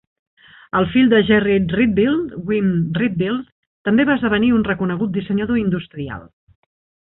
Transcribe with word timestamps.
El 0.77 0.85
fill 0.93 1.11
de 1.11 1.19
Gerrit 1.27 1.75
Rietveld, 1.77 2.31
Wim 2.47 2.71
Rietveld, 3.01 3.53
també 3.89 4.09
va 4.11 4.17
esdevenir 4.21 4.51
un 4.61 4.67
reconegut 4.73 5.15
dissenyador 5.21 5.63
industrial. 5.67 6.29